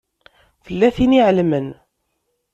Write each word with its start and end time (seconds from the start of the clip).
Tella 0.65 0.87
tin 0.95 1.17
i 1.17 1.21
ɛelmen. 1.27 1.67